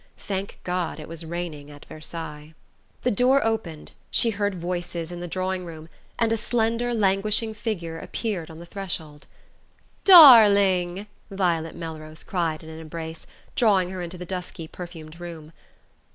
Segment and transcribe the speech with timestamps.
[0.17, 2.55] Thank God it was raining at Versailles!
[3.03, 7.99] The door opened, she heard voices in the drawing room, and a slender languishing figure
[7.99, 9.27] appeared on the threshold.
[10.03, 15.53] "Darling!" Violet Melrose cried in an embrace, drawing her into the dusky perfumed room.